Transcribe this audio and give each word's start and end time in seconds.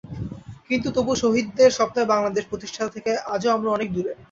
কিন্তু 0.69 0.87
তবু 0.97 1.11
শহীদদের 1.15 1.69
স্বপ্নের 1.71 2.05
বাংলাদেশ 2.05 2.43
প্রতিষ্ঠা 2.49 2.83
থেকে 2.95 3.11
আজও 3.33 3.49
আমরা 3.51 3.69
অনেক 3.71 3.89
দূরে। 3.95 4.11